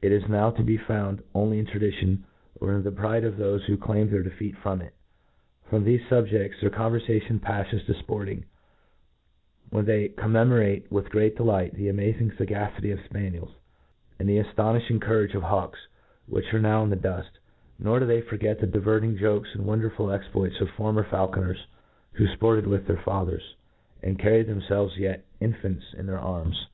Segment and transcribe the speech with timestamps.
[0.00, 2.18] is now t6 be found only in Jradition,
[2.60, 4.94] or in the pride of thofe who claim their defcent from it.
[5.68, 8.44] From thefe fubjcfts their ccwiverfation paffes to fporting
[9.72, 13.50] ^when they commemorate, with great delight^ the amazing fegacity of fpaniels,
[14.20, 15.80] and the afto nifhing courage of hawks,
[16.28, 17.38] which are now in the duft J
[17.80, 21.58] nor do they forget the diverting jokes and wonderful exploits of former faulconers
[22.12, 23.56] who fported with their fathers,
[24.00, 26.68] and carried themfelves yet infants in their arms.